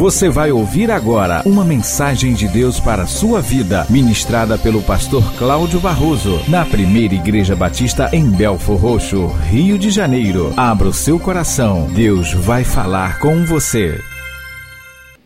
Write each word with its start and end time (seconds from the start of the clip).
Você 0.00 0.30
vai 0.30 0.50
ouvir 0.50 0.90
agora 0.90 1.42
uma 1.44 1.62
mensagem 1.62 2.32
de 2.32 2.48
Deus 2.48 2.80
para 2.80 3.02
a 3.02 3.06
sua 3.06 3.42
vida, 3.42 3.86
ministrada 3.90 4.56
pelo 4.56 4.82
pastor 4.82 5.22
Cláudio 5.36 5.78
Barroso, 5.78 6.40
na 6.48 6.64
primeira 6.64 7.14
Igreja 7.14 7.54
Batista 7.54 8.08
em 8.10 8.30
Belfor 8.30 8.78
Roxo, 8.78 9.26
Rio 9.26 9.78
de 9.78 9.90
Janeiro. 9.90 10.54
Abra 10.56 10.88
o 10.88 10.92
seu 10.94 11.20
coração, 11.20 11.86
Deus 11.92 12.32
vai 12.32 12.64
falar 12.64 13.20
com 13.20 13.44
você. 13.44 14.00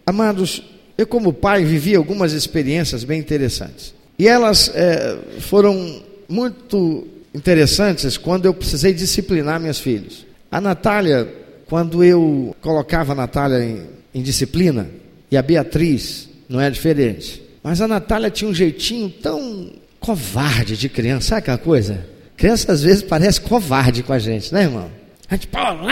Amados, 0.04 0.60
eu, 0.98 1.06
como 1.06 1.32
pai, 1.32 1.64
vivi 1.64 1.94
algumas 1.94 2.32
experiências 2.32 3.04
bem 3.04 3.20
interessantes. 3.20 3.94
E 4.18 4.26
elas 4.26 4.72
é, 4.74 5.16
foram 5.38 6.02
muito 6.28 7.06
interessantes 7.32 8.18
quando 8.18 8.46
eu 8.46 8.52
precisei 8.52 8.92
disciplinar 8.92 9.60
meus 9.60 9.78
filhos. 9.78 10.26
A 10.50 10.60
Natália, 10.60 11.32
quando 11.68 12.02
eu 12.02 12.56
colocava 12.60 13.12
a 13.12 13.14
Natália 13.14 13.64
em, 13.64 13.94
em 14.14 14.22
disciplina, 14.22 14.88
e 15.30 15.36
a 15.36 15.42
Beatriz 15.42 16.28
não 16.48 16.60
é 16.60 16.70
diferente. 16.70 17.42
Mas 17.62 17.80
a 17.80 17.88
Natália 17.88 18.30
tinha 18.30 18.48
um 18.48 18.54
jeitinho 18.54 19.08
tão 19.08 19.72
covarde 19.98 20.76
de 20.76 20.88
criança, 20.88 21.28
sabe 21.28 21.38
aquela 21.40 21.58
coisa? 21.58 22.06
Criança 22.36 22.72
às 22.72 22.82
vezes 22.82 23.02
parece 23.02 23.40
covarde 23.40 24.02
com 24.02 24.12
a 24.12 24.18
gente, 24.18 24.52
né, 24.52 24.62
irmão? 24.62 24.90
A 25.30 25.34
gente 25.34 25.48
fala, 25.48 25.82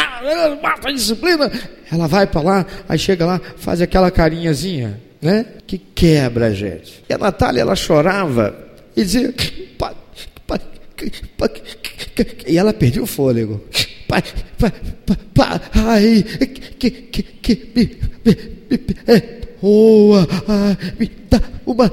mata 0.63 0.89
a 0.89 0.93
disciplina. 0.93 1.51
Ela 1.91 2.07
vai 2.07 2.27
para 2.27 2.41
lá, 2.43 2.67
aí 2.89 2.99
chega 2.99 3.25
lá, 3.25 3.41
faz 3.57 3.81
aquela 3.81 4.11
carinhazinha, 4.11 5.01
né? 5.21 5.47
Que 5.67 5.79
quebra 5.79 6.49
a 6.49 6.51
gente. 6.53 7.03
E 7.09 7.15
a 7.15 7.19
Natália, 7.19 7.63
ela 7.63 7.75
chorava 7.75 8.55
e 8.95 9.03
dizia, 9.03 9.35
e 12.47 12.59
ela 12.59 12.73
perdia 12.75 13.03
o 13.03 13.07
fôlego. 13.07 13.65
Pai, 14.13 14.23
pai, 14.59 14.73
pai, 15.35 15.61
ai, 15.73 16.23
que, 16.79 16.91
que, 16.91 17.23
que, 17.23 17.73
me, 17.75 17.97
me, 18.23 18.37
me, 18.71 18.97
é, 19.07 19.41
boa, 19.59 20.29
me 21.01 21.11
dá 21.31 21.41
uma 21.65 21.91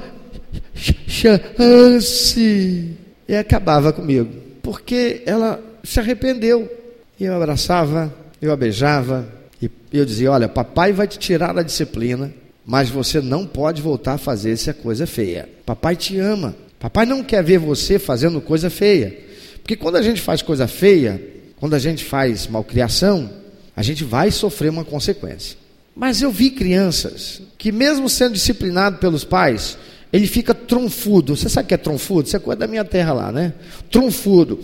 chance. 1.07 2.89
E 3.25 3.33
acabava 3.33 3.93
comigo, 3.93 4.29
porque 4.61 5.23
ela 5.25 5.63
se 5.81 6.01
arrependeu. 6.01 6.69
E 7.17 7.23
eu 7.23 7.33
abraçava, 7.33 8.13
eu 8.41 8.51
a 8.51 8.57
beijava, 8.57 9.25
e 9.61 9.71
eu 9.93 10.03
dizia: 10.03 10.29
Olha, 10.29 10.49
papai 10.49 10.91
vai 10.91 11.07
te 11.07 11.17
tirar 11.17 11.53
da 11.53 11.63
disciplina, 11.63 12.33
mas 12.65 12.89
você 12.89 13.21
não 13.21 13.47
pode 13.47 13.81
voltar 13.81 14.15
a 14.15 14.17
fazer 14.17 14.51
essa 14.51 14.73
coisa 14.73 15.07
feia. 15.07 15.47
Papai 15.65 15.95
te 15.95 16.19
ama. 16.19 16.53
Papai 16.77 17.05
não 17.05 17.23
quer 17.23 17.41
ver 17.45 17.59
você 17.59 17.97
fazendo 17.97 18.41
coisa 18.41 18.69
feia. 18.69 19.17
Porque 19.61 19.77
quando 19.77 19.95
a 19.95 20.01
gente 20.01 20.19
faz 20.19 20.41
coisa 20.41 20.67
feia, 20.67 21.38
quando 21.59 21.73
a 21.73 21.79
gente 21.79 22.03
faz 22.03 22.47
malcriação, 22.47 23.29
a 23.75 23.83
gente 23.83 24.03
vai 24.03 24.31
sofrer 24.31 24.69
uma 24.69 24.85
consequência. 24.85 25.57
Mas 25.95 26.21
eu 26.21 26.31
vi 26.31 26.51
crianças 26.51 27.41
que, 27.57 27.71
mesmo 27.71 28.07
sendo 28.07 28.33
disciplinado 28.33 28.97
pelos 28.99 29.23
pais, 29.23 29.77
ele 30.13 30.27
fica 30.27 30.53
tronfudo. 30.53 31.35
Você 31.35 31.49
sabe 31.49 31.65
o 31.65 31.67
que 31.67 31.73
é 31.73 31.77
tronfudo? 31.77 32.27
Isso 32.27 32.37
é 32.37 32.39
coisa 32.39 32.59
da 32.59 32.67
minha 32.67 32.85
terra 32.85 33.13
lá, 33.13 33.31
né? 33.31 33.53
Tronfudo. 33.91 34.59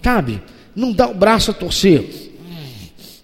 Cabe? 0.00 0.42
Não 0.74 0.92
dá 0.92 1.08
o 1.08 1.14
braço 1.14 1.50
a 1.50 1.54
torcer. 1.54 2.32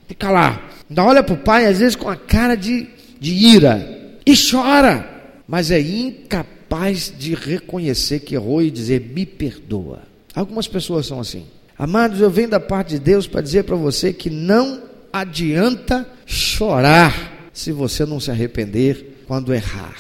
Fica 0.07 0.31
lá. 0.31 0.71
Ainda 0.89 1.05
olha 1.05 1.23
para 1.23 1.35
o 1.35 1.39
pai, 1.39 1.67
às 1.67 1.79
vezes 1.79 1.97
com 1.97 2.09
a 2.09 2.17
cara 2.17 2.55
de, 2.55 2.87
de 3.19 3.33
ira. 3.33 4.19
E 4.25 4.35
chora. 4.37 5.33
Mas 5.49 5.71
é 5.71 5.81
incapaz 5.81 7.13
de 7.17 7.35
reconhecer 7.35 8.21
que 8.21 8.35
errou 8.35 8.63
e 8.63 8.71
dizer: 8.71 9.01
me 9.01 9.25
perdoa. 9.25 10.03
Algumas 10.35 10.69
pessoas 10.69 11.07
são 11.07 11.19
assim. 11.19 11.47
Amados, 11.79 12.21
eu 12.21 12.31
venho 12.31 12.49
da 12.49 12.61
parte 12.61 12.91
de 12.91 12.99
Deus 12.99 13.27
para 13.27 13.43
dizer 13.43 13.65
para 13.65 13.77
você 13.77 14.13
que 14.13 14.31
não 14.31 14.83
adianta 15.13 16.07
chorar 16.25 17.51
se 17.53 17.71
você 17.71 18.07
não 18.07 18.19
se 18.19 18.31
arrepender 18.31 19.25
quando 19.27 19.53
errar. 19.53 19.97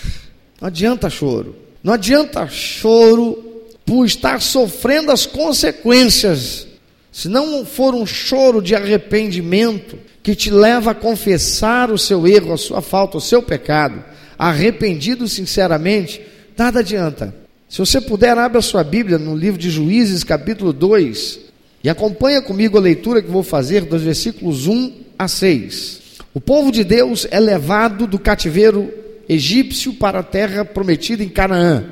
Não 0.60 0.68
adianta 0.68 1.10
choro. 1.10 1.54
Não 1.82 1.92
adianta 1.92 2.48
choro 2.48 3.42
por 3.84 4.06
estar 4.06 4.40
sofrendo 4.40 5.12
as 5.12 5.26
consequências. 5.26 6.66
Se 7.12 7.28
não 7.28 7.64
for 7.64 7.94
um 7.94 8.06
choro 8.06 8.62
de 8.62 8.74
arrependimento 8.74 9.98
que 10.22 10.34
te 10.34 10.50
leva 10.50 10.90
a 10.90 10.94
confessar 10.94 11.90
o 11.90 11.98
seu 11.98 12.26
erro, 12.26 12.52
a 12.52 12.58
sua 12.58 12.82
falta, 12.82 13.18
o 13.18 13.20
seu 13.20 13.42
pecado, 13.42 14.02
arrependido 14.38 15.28
sinceramente, 15.28 16.20
nada 16.56 16.80
adianta. 16.80 17.34
Se 17.68 17.78
você 17.78 18.00
puder, 18.00 18.36
abra 18.36 18.58
a 18.58 18.62
sua 18.62 18.82
Bíblia 18.82 19.18
no 19.18 19.36
livro 19.36 19.58
de 19.58 19.70
Juízes, 19.70 20.24
capítulo 20.24 20.72
2, 20.72 21.45
e 21.82 21.88
acompanha 21.88 22.42
comigo 22.42 22.76
a 22.76 22.80
leitura 22.80 23.22
que 23.22 23.30
vou 23.30 23.42
fazer 23.42 23.84
dos 23.84 24.02
versículos 24.02 24.66
1 24.66 24.92
a 25.18 25.28
6. 25.28 26.02
O 26.34 26.40
povo 26.40 26.70
de 26.70 26.84
Deus 26.84 27.26
é 27.30 27.40
levado 27.40 28.06
do 28.06 28.18
cativeiro 28.18 28.92
egípcio 29.28 29.94
para 29.94 30.20
a 30.20 30.22
terra 30.22 30.64
prometida 30.64 31.22
em 31.22 31.28
Canaã. 31.28 31.84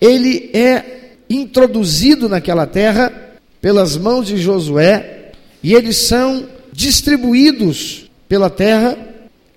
Ele 0.00 0.50
é 0.52 1.14
introduzido 1.28 2.28
naquela 2.28 2.66
terra 2.66 3.12
pelas 3.60 3.96
mãos 3.96 4.26
de 4.26 4.36
Josué 4.36 5.32
e 5.62 5.74
eles 5.74 5.96
são 5.96 6.46
distribuídos 6.72 8.10
pela 8.28 8.48
terra, 8.48 8.96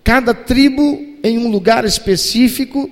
cada 0.03 0.33
tribo 0.33 0.99
em 1.23 1.37
um 1.37 1.49
lugar 1.49 1.85
específico 1.85 2.89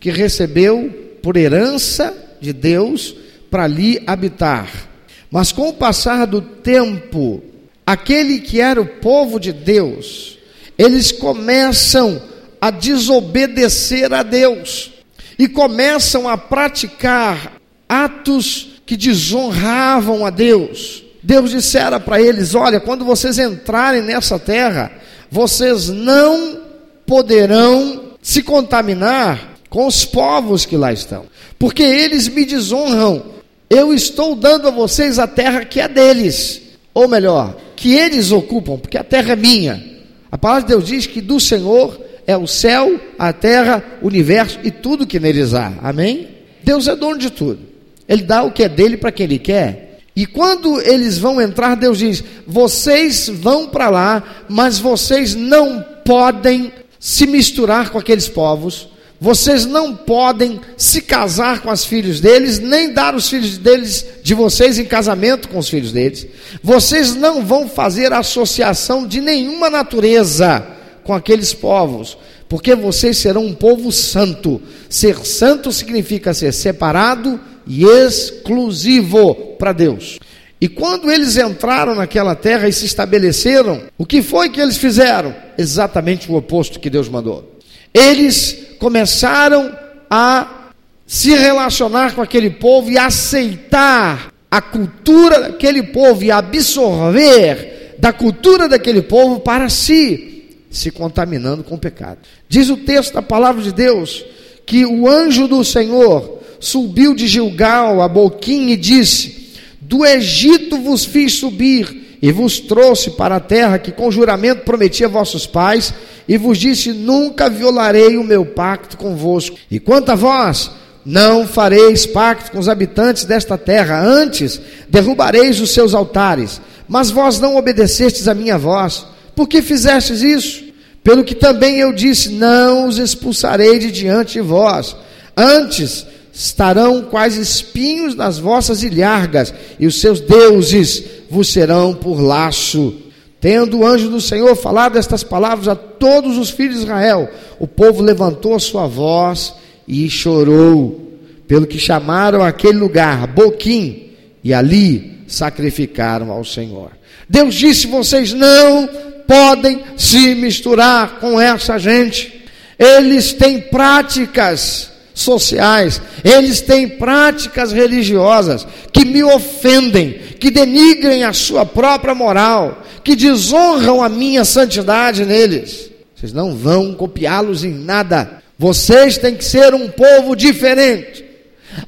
que 0.00 0.10
recebeu 0.10 0.90
por 1.22 1.36
herança 1.36 2.14
de 2.40 2.52
Deus 2.52 3.14
para 3.50 3.64
ali 3.64 4.02
habitar. 4.06 4.88
Mas 5.30 5.52
com 5.52 5.68
o 5.68 5.74
passar 5.74 6.26
do 6.26 6.40
tempo, 6.40 7.42
aquele 7.86 8.40
que 8.40 8.60
era 8.60 8.80
o 8.80 8.86
povo 8.86 9.38
de 9.38 9.52
Deus, 9.52 10.38
eles 10.76 11.12
começam 11.12 12.22
a 12.60 12.70
desobedecer 12.70 14.12
a 14.12 14.22
Deus 14.22 14.92
e 15.38 15.46
começam 15.46 16.28
a 16.28 16.36
praticar 16.36 17.54
atos 17.88 18.80
que 18.84 18.96
desonravam 18.96 20.24
a 20.24 20.30
Deus. 20.30 21.04
Deus 21.22 21.50
dissera 21.50 22.00
para 22.00 22.20
eles: 22.20 22.54
Olha, 22.54 22.80
quando 22.80 23.04
vocês 23.04 23.38
entrarem 23.38 24.02
nessa 24.02 24.38
terra, 24.38 24.90
vocês 25.30 25.88
não 25.88 26.60
poderão 27.06 28.12
se 28.22 28.42
contaminar 28.42 29.56
com 29.68 29.86
os 29.86 30.04
povos 30.04 30.64
que 30.64 30.76
lá 30.76 30.92
estão, 30.92 31.26
porque 31.58 31.82
eles 31.82 32.28
me 32.28 32.44
desonram 32.44 33.37
eu 33.70 33.92
estou 33.92 34.34
dando 34.34 34.68
a 34.68 34.70
vocês 34.70 35.18
a 35.18 35.26
terra 35.26 35.64
que 35.64 35.80
é 35.80 35.88
deles, 35.88 36.62
ou 36.94 37.06
melhor, 37.06 37.56
que 37.76 37.94
eles 37.94 38.32
ocupam, 38.32 38.78
porque 38.78 38.98
a 38.98 39.04
terra 39.04 39.32
é 39.32 39.36
minha. 39.36 39.82
A 40.30 40.38
palavra 40.38 40.62
de 40.62 40.68
Deus 40.68 40.86
diz 40.86 41.06
que 41.06 41.20
do 41.20 41.38
Senhor 41.38 42.00
é 42.26 42.36
o 42.36 42.46
céu, 42.46 43.00
a 43.18 43.32
terra, 43.32 43.82
o 44.02 44.06
universo 44.06 44.58
e 44.62 44.70
tudo 44.70 45.06
que 45.06 45.20
neles 45.20 45.54
há. 45.54 45.72
Amém? 45.82 46.28
Deus 46.62 46.88
é 46.88 46.94
dono 46.94 47.18
de 47.18 47.30
tudo. 47.30 47.60
Ele 48.08 48.22
dá 48.22 48.42
o 48.42 48.52
que 48.52 48.62
é 48.62 48.68
dele 48.68 48.96
para 48.96 49.12
quem 49.12 49.24
ele 49.24 49.38
quer. 49.38 50.00
E 50.14 50.26
quando 50.26 50.80
eles 50.80 51.18
vão 51.18 51.40
entrar, 51.40 51.76
Deus 51.76 51.98
diz: 51.98 52.24
vocês 52.46 53.28
vão 53.28 53.68
para 53.68 53.88
lá, 53.88 54.44
mas 54.48 54.78
vocês 54.78 55.34
não 55.34 55.84
podem 56.04 56.72
se 56.98 57.26
misturar 57.26 57.90
com 57.90 57.98
aqueles 57.98 58.28
povos, 58.28 58.88
vocês 59.20 59.66
não 59.66 59.96
podem 59.96 60.60
se 60.76 61.02
casar 61.02 61.60
com 61.60 61.70
as 61.70 61.84
filhos 61.84 62.20
deles, 62.20 62.60
nem 62.60 62.92
dar 62.92 63.16
os 63.16 63.28
filhos 63.28 63.58
deles 63.58 64.06
de 64.22 64.32
vocês 64.32 64.78
em 64.78 64.84
casamento 64.84 65.48
com 65.48 65.58
os 65.58 65.68
filhos 65.68 65.90
deles. 65.90 66.26
Vocês 66.62 67.16
não 67.16 67.44
vão 67.44 67.68
fazer 67.68 68.12
associação 68.12 69.06
de 69.06 69.20
nenhuma 69.20 69.68
natureza 69.68 70.64
com 71.02 71.12
aqueles 71.12 71.52
povos, 71.52 72.16
porque 72.48 72.76
vocês 72.76 73.18
serão 73.18 73.44
um 73.44 73.54
povo 73.54 73.90
santo. 73.90 74.62
Ser 74.88 75.18
santo 75.26 75.72
significa 75.72 76.32
ser 76.32 76.52
separado 76.52 77.40
e 77.66 77.84
exclusivo 77.84 79.34
para 79.58 79.72
Deus. 79.72 80.20
E 80.60 80.68
quando 80.68 81.10
eles 81.10 81.36
entraram 81.36 81.94
naquela 81.94 82.36
terra 82.36 82.68
e 82.68 82.72
se 82.72 82.86
estabeleceram, 82.86 83.82
o 83.96 84.06
que 84.06 84.22
foi 84.22 84.48
que 84.48 84.60
eles 84.60 84.76
fizeram? 84.76 85.34
Exatamente 85.56 86.30
o 86.30 86.36
oposto 86.36 86.78
que 86.78 86.90
Deus 86.90 87.08
mandou. 87.08 87.58
Eles 87.92 88.67
começaram 88.78 89.76
a 90.10 90.70
se 91.06 91.34
relacionar 91.34 92.14
com 92.14 92.22
aquele 92.22 92.50
povo 92.50 92.90
e 92.90 92.98
aceitar 92.98 94.32
a 94.50 94.60
cultura 94.60 95.40
daquele 95.40 95.82
povo 95.82 96.22
e 96.24 96.30
absorver 96.30 97.96
da 97.98 98.12
cultura 98.12 98.68
daquele 98.68 99.02
povo 99.02 99.40
para 99.40 99.68
si, 99.68 100.44
se 100.70 100.90
contaminando 100.90 101.64
com 101.64 101.74
o 101.74 101.78
pecado. 101.78 102.18
Diz 102.48 102.70
o 102.70 102.76
texto 102.76 103.14
da 103.14 103.22
palavra 103.22 103.62
de 103.62 103.72
Deus 103.72 104.24
que 104.64 104.84
o 104.84 105.08
anjo 105.08 105.48
do 105.48 105.64
Senhor 105.64 106.40
subiu 106.60 107.14
de 107.14 107.26
Gilgal 107.26 108.02
a 108.02 108.08
Boquim 108.08 108.68
e 108.68 108.76
disse: 108.76 109.54
Do 109.80 110.04
Egito 110.04 110.78
vos 110.78 111.04
fiz 111.04 111.34
subir 111.34 112.18
e 112.20 112.30
vos 112.32 112.60
trouxe 112.60 113.12
para 113.12 113.36
a 113.36 113.40
terra 113.40 113.78
que 113.78 113.92
com 113.92 114.10
juramento 114.10 114.62
prometi 114.62 115.04
a 115.04 115.08
vossos 115.08 115.46
pais 115.46 115.94
e 116.28 116.36
vos 116.36 116.58
disse: 116.58 116.92
Nunca 116.92 117.48
violarei 117.48 118.16
o 118.16 118.24
meu 118.24 118.44
pacto 118.44 118.96
convosco. 118.96 119.56
E 119.70 119.80
quanto 119.80 120.10
a 120.10 120.14
vós, 120.14 120.70
não 121.04 121.46
fareis 121.46 122.04
pacto 122.04 122.52
com 122.52 122.58
os 122.58 122.68
habitantes 122.68 123.24
desta 123.24 123.56
terra, 123.56 124.04
antes 124.04 124.60
derrubareis 124.88 125.58
os 125.60 125.70
seus 125.70 125.94
altares. 125.94 126.60
Mas 126.86 127.10
vós 127.10 127.40
não 127.40 127.56
obedecestes 127.56 128.28
a 128.28 128.34
minha 128.34 128.58
voz. 128.58 129.06
Por 129.34 129.48
que 129.48 129.62
fizestes 129.62 130.20
isso? 130.20 130.64
Pelo 131.02 131.24
que 131.24 131.34
também 131.34 131.78
eu 131.78 131.92
disse: 131.92 132.28
Não 132.30 132.86
os 132.86 132.98
expulsarei 132.98 133.78
de 133.78 133.90
diante 133.90 134.34
de 134.34 134.40
vós. 134.42 134.94
Antes 135.34 136.06
estarão 136.32 137.02
quais 137.02 137.36
espinhos 137.36 138.14
nas 138.14 138.38
vossas 138.38 138.82
ilhargas, 138.82 139.52
e 139.80 139.86
os 139.86 140.00
seus 140.00 140.20
deuses 140.20 141.02
vos 141.30 141.52
serão 141.52 141.94
por 141.94 142.20
laço. 142.20 143.07
Tendo 143.40 143.78
o 143.78 143.86
anjo 143.86 144.08
do 144.08 144.20
Senhor 144.20 144.56
falado 144.56 144.98
estas 144.98 145.22
palavras 145.22 145.68
a 145.68 145.76
todos 145.76 146.36
os 146.36 146.50
filhos 146.50 146.76
de 146.76 146.82
Israel, 146.82 147.30
o 147.58 147.66
povo 147.66 148.02
levantou 148.02 148.54
a 148.54 148.60
sua 148.60 148.86
voz 148.86 149.54
e 149.86 150.08
chorou, 150.10 151.08
pelo 151.46 151.66
que 151.66 151.78
chamaram 151.78 152.42
aquele 152.42 152.78
lugar 152.78 153.26
Boquim, 153.28 154.10
e 154.42 154.52
ali 154.52 155.22
sacrificaram 155.28 156.30
ao 156.30 156.44
Senhor. 156.44 156.90
Deus 157.28 157.54
disse: 157.54 157.86
vocês 157.86 158.32
não 158.32 158.88
podem 159.26 159.80
se 159.96 160.34
misturar 160.34 161.20
com 161.20 161.40
essa 161.40 161.78
gente. 161.78 162.44
Eles 162.78 163.32
têm 163.32 163.60
práticas 163.60 164.90
sociais, 165.12 166.00
eles 166.24 166.60
têm 166.60 166.88
práticas 166.88 167.72
religiosas 167.72 168.66
que 168.92 169.04
me 169.04 169.22
ofendem, 169.22 170.12
que 170.38 170.50
denigrem 170.50 171.24
a 171.24 171.32
sua 171.32 171.66
própria 171.66 172.14
moral, 172.14 172.84
que 173.02 173.16
desonram 173.16 174.02
a 174.02 174.08
minha 174.08 174.44
santidade 174.44 175.24
neles. 175.24 175.90
Vocês 176.14 176.32
não 176.32 176.54
vão 176.54 176.94
copiá-los 176.94 177.64
em 177.64 177.72
nada. 177.72 178.42
Vocês 178.58 179.18
têm 179.18 179.36
que 179.36 179.44
ser 179.44 179.74
um 179.74 179.88
povo 179.88 180.34
diferente. 180.34 181.24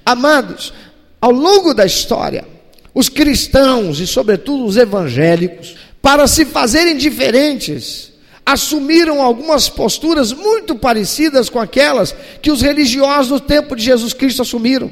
Amados, 0.05 0.73
ao 1.21 1.33
longo 1.33 1.75
da 1.75 1.85
história, 1.85 2.45
os 2.95 3.09
cristãos 3.09 3.99
e, 3.99 4.07
sobretudo, 4.07 4.65
os 4.65 4.77
evangélicos, 4.77 5.77
para 6.01 6.27
se 6.27 6.45
fazerem 6.45 6.97
diferentes, 6.97 8.13
assumiram 8.45 9.21
algumas 9.21 9.69
posturas 9.69 10.33
muito 10.33 10.75
parecidas 10.75 11.49
com 11.49 11.59
aquelas 11.59 12.15
que 12.41 12.51
os 12.51 12.63
religiosos 12.63 13.29
do 13.29 13.41
tempo 13.41 13.77
de 13.77 13.85
Jesus 13.85 14.13
Cristo 14.13 14.43
assumiram. 14.43 14.91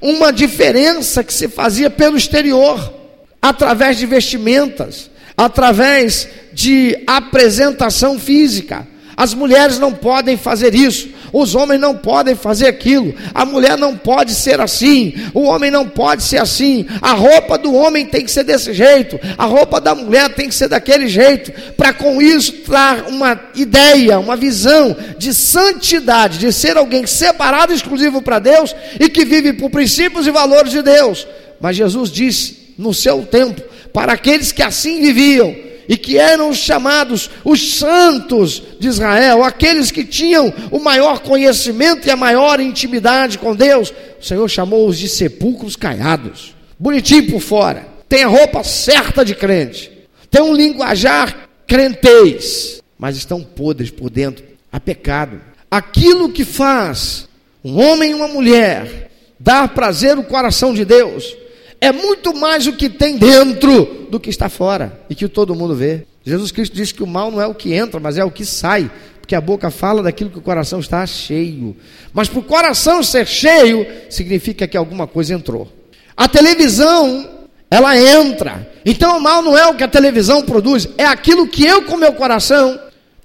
Uma 0.00 0.32
diferença 0.32 1.24
que 1.24 1.32
se 1.32 1.48
fazia 1.48 1.88
pelo 1.88 2.16
exterior, 2.16 2.92
através 3.40 3.96
de 3.96 4.04
vestimentas, 4.04 5.10
através 5.38 6.28
de 6.52 6.98
apresentação 7.06 8.18
física. 8.18 8.84
As 9.16 9.34
mulheres 9.34 9.78
não 9.78 9.92
podem 9.92 10.36
fazer 10.36 10.74
isso, 10.74 11.08
os 11.32 11.54
homens 11.54 11.80
não 11.80 11.94
podem 11.94 12.36
fazer 12.36 12.68
aquilo, 12.68 13.14
a 13.34 13.44
mulher 13.44 13.76
não 13.76 13.96
pode 13.96 14.32
ser 14.32 14.60
assim, 14.60 15.12
o 15.34 15.42
homem 15.42 15.70
não 15.72 15.88
pode 15.88 16.22
ser 16.22 16.38
assim, 16.38 16.86
a 17.02 17.12
roupa 17.14 17.58
do 17.58 17.74
homem 17.74 18.06
tem 18.06 18.24
que 18.24 18.30
ser 18.30 18.44
desse 18.44 18.72
jeito, 18.72 19.18
a 19.36 19.44
roupa 19.44 19.80
da 19.80 19.92
mulher 19.94 20.32
tem 20.34 20.48
que 20.48 20.54
ser 20.54 20.68
daquele 20.68 21.08
jeito, 21.08 21.52
para 21.76 21.92
com 21.92 22.22
isso 22.22 22.52
dar 22.68 23.08
uma 23.08 23.38
ideia, 23.56 24.20
uma 24.20 24.36
visão 24.36 24.96
de 25.18 25.34
santidade, 25.34 26.38
de 26.38 26.52
ser 26.52 26.76
alguém 26.76 27.04
separado 27.04 27.72
exclusivo 27.72 28.22
para 28.22 28.38
Deus 28.38 28.74
e 29.00 29.08
que 29.08 29.24
vive 29.24 29.52
por 29.52 29.68
princípios 29.68 30.28
e 30.28 30.30
valores 30.30 30.70
de 30.70 30.80
Deus. 30.80 31.26
Mas 31.60 31.76
Jesus 31.76 32.10
disse 32.10 32.74
no 32.78 32.94
seu 32.94 33.22
tempo, 33.26 33.60
para 33.98 34.12
aqueles 34.12 34.52
que 34.52 34.62
assim 34.62 35.00
viviam, 35.00 35.56
e 35.88 35.96
que 35.96 36.16
eram 36.16 36.54
chamados 36.54 37.28
os 37.44 37.80
santos 37.80 38.62
de 38.78 38.86
Israel, 38.86 39.42
aqueles 39.42 39.90
que 39.90 40.04
tinham 40.04 40.54
o 40.70 40.78
maior 40.78 41.18
conhecimento 41.18 42.06
e 42.06 42.10
a 42.12 42.16
maior 42.16 42.60
intimidade 42.60 43.38
com 43.38 43.56
Deus, 43.56 43.92
o 44.20 44.24
Senhor 44.24 44.48
chamou-os 44.48 44.96
de 44.96 45.08
sepulcros 45.08 45.74
caiados, 45.74 46.54
bonitinho 46.78 47.28
por 47.28 47.40
fora, 47.40 47.88
tem 48.08 48.22
a 48.22 48.28
roupa 48.28 48.62
certa 48.62 49.24
de 49.24 49.34
crente, 49.34 49.90
tem 50.30 50.42
um 50.42 50.54
linguajar 50.54 51.48
crentez, 51.66 52.80
mas 52.96 53.16
estão 53.16 53.42
podres 53.42 53.90
por 53.90 54.10
dentro, 54.10 54.44
há 54.70 54.78
pecado. 54.78 55.40
Aquilo 55.68 56.30
que 56.30 56.44
faz 56.44 57.28
um 57.64 57.82
homem 57.82 58.12
e 58.12 58.14
uma 58.14 58.28
mulher 58.28 59.10
dar 59.40 59.74
prazer 59.74 60.16
ao 60.16 60.22
coração 60.22 60.72
de 60.72 60.84
Deus, 60.84 61.36
é 61.80 61.92
muito 61.92 62.34
mais 62.34 62.66
o 62.66 62.72
que 62.72 62.88
tem 62.88 63.16
dentro 63.16 64.06
do 64.10 64.18
que 64.18 64.30
está 64.30 64.48
fora 64.48 65.00
e 65.08 65.14
que 65.14 65.28
todo 65.28 65.54
mundo 65.54 65.74
vê. 65.74 66.06
Jesus 66.24 66.50
Cristo 66.50 66.74
diz 66.74 66.92
que 66.92 67.02
o 67.02 67.06
mal 67.06 67.30
não 67.30 67.40
é 67.40 67.46
o 67.46 67.54
que 67.54 67.72
entra, 67.72 68.00
mas 68.00 68.18
é 68.18 68.24
o 68.24 68.30
que 68.30 68.44
sai, 68.44 68.90
porque 69.20 69.34
a 69.34 69.40
boca 69.40 69.70
fala 69.70 70.02
daquilo 70.02 70.30
que 70.30 70.38
o 70.38 70.42
coração 70.42 70.80
está 70.80 71.06
cheio. 71.06 71.76
Mas 72.12 72.28
para 72.28 72.40
o 72.40 72.42
coração 72.42 73.02
ser 73.02 73.26
cheio, 73.26 73.86
significa 74.10 74.66
que 74.66 74.76
alguma 74.76 75.06
coisa 75.06 75.34
entrou. 75.34 75.70
A 76.16 76.28
televisão, 76.28 77.28
ela 77.70 77.96
entra. 77.96 78.70
Então 78.84 79.16
o 79.16 79.20
mal 79.20 79.40
não 79.40 79.56
é 79.56 79.66
o 79.66 79.74
que 79.74 79.84
a 79.84 79.88
televisão 79.88 80.42
produz, 80.42 80.88
é 80.98 81.04
aquilo 81.04 81.46
que 81.46 81.64
eu, 81.64 81.82
com 81.82 81.96
meu 81.96 82.12
coração, 82.12 82.78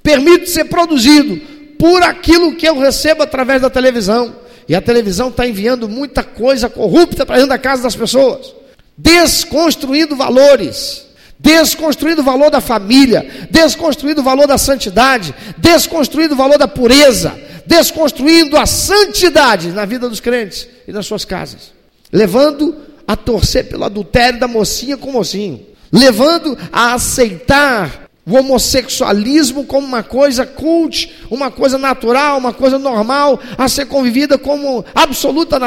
permito 0.03 0.49
ser 0.49 0.65
produzido 0.65 1.41
por 1.79 2.03
aquilo 2.03 2.55
que 2.55 2.67
eu 2.67 2.77
recebo 2.77 3.23
através 3.23 3.61
da 3.61 3.69
televisão. 3.69 4.42
E 4.67 4.75
a 4.75 4.81
televisão 4.81 5.29
está 5.29 5.47
enviando 5.47 5.89
muita 5.89 6.23
coisa 6.23 6.69
corrupta 6.69 7.25
para 7.25 7.35
dentro 7.35 7.49
da 7.49 7.57
casa 7.57 7.83
das 7.83 7.95
pessoas, 7.95 8.53
desconstruindo 8.97 10.15
valores, 10.15 11.05
desconstruindo 11.39 12.21
o 12.21 12.25
valor 12.25 12.49
da 12.49 12.61
família, 12.61 13.47
desconstruindo 13.49 14.21
o 14.21 14.23
valor 14.23 14.47
da 14.47 14.57
santidade, 14.57 15.33
desconstruindo 15.57 16.33
o 16.33 16.37
valor 16.37 16.57
da 16.57 16.67
pureza, 16.67 17.37
desconstruindo 17.65 18.57
a 18.57 18.65
santidade 18.65 19.69
na 19.69 19.85
vida 19.85 20.07
dos 20.07 20.19
crentes 20.19 20.67
e 20.87 20.91
nas 20.91 21.05
suas 21.05 21.25
casas, 21.25 21.71
levando 22.11 22.75
a 23.07 23.15
torcer 23.15 23.67
pelo 23.67 23.83
adultério 23.83 24.39
da 24.39 24.47
mocinha 24.47 24.95
com 24.95 25.09
o 25.09 25.13
mocinho, 25.13 25.65
levando 25.91 26.57
a 26.71 26.93
aceitar 26.93 28.02
o 28.25 28.35
homossexualismo 28.37 29.65
como 29.65 29.85
uma 29.85 30.01
coisa 30.01 30.45
cult, 30.45 31.11
uma 31.29 31.51
coisa 31.51 31.77
natural, 31.77 32.37
uma 32.37 32.53
coisa 32.53 32.79
normal, 32.79 33.39
a 33.57 33.67
ser 33.67 33.85
convivida 33.85 34.37
como 34.37 34.85
absoluta 34.95 35.59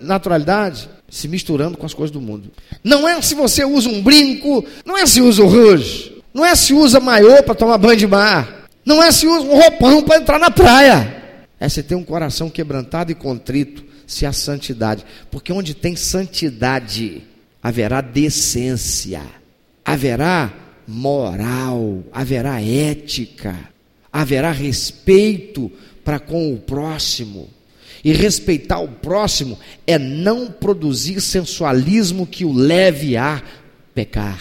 naturalidade, 0.00 0.88
se 1.08 1.28
misturando 1.28 1.76
com 1.76 1.86
as 1.86 1.94
coisas 1.94 2.10
do 2.10 2.20
mundo. 2.20 2.50
Não 2.82 3.08
é 3.08 3.20
se 3.22 3.34
você 3.34 3.64
usa 3.64 3.88
um 3.88 4.02
brinco, 4.02 4.64
não 4.84 4.98
é 4.98 5.06
se 5.06 5.20
usa 5.20 5.42
o 5.42 5.46
rouge, 5.46 6.20
não 6.34 6.44
é 6.44 6.54
se 6.56 6.74
usa 6.74 6.98
maiô 6.98 7.42
para 7.42 7.54
tomar 7.54 7.78
banho 7.78 7.96
de 7.96 8.06
mar, 8.06 8.66
não 8.84 9.02
é 9.02 9.12
se 9.12 9.26
usa 9.26 9.46
um 9.46 9.60
roupão 9.60 10.02
para 10.02 10.20
entrar 10.20 10.38
na 10.38 10.50
praia. 10.50 11.22
É 11.60 11.68
se 11.68 11.82
ter 11.84 11.94
um 11.94 12.02
coração 12.02 12.50
quebrantado 12.50 13.12
e 13.12 13.14
contrito, 13.14 13.84
se 14.04 14.26
há 14.26 14.32
santidade. 14.32 15.04
Porque 15.30 15.52
onde 15.52 15.74
tem 15.74 15.94
santidade, 15.94 17.22
haverá 17.62 18.00
decência, 18.00 19.22
haverá 19.84 20.52
moral, 20.92 22.04
haverá 22.12 22.60
ética, 22.60 23.56
haverá 24.12 24.52
respeito 24.52 25.72
para 26.04 26.18
com 26.18 26.52
o 26.52 26.58
próximo. 26.58 27.48
E 28.04 28.12
respeitar 28.12 28.80
o 28.80 28.88
próximo 28.88 29.58
é 29.86 29.96
não 29.98 30.50
produzir 30.50 31.20
sensualismo 31.20 32.26
que 32.26 32.44
o 32.44 32.52
leve 32.52 33.16
a 33.16 33.40
pecar, 33.94 34.40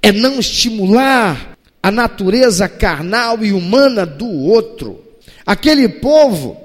é 0.00 0.12
não 0.12 0.38
estimular 0.38 1.56
a 1.82 1.90
natureza 1.90 2.68
carnal 2.68 3.44
e 3.44 3.52
humana 3.52 4.06
do 4.06 4.28
outro. 4.28 5.02
Aquele 5.44 5.88
povo, 5.88 6.56